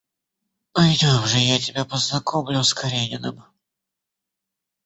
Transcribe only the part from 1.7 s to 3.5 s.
познакомлю с Карениным.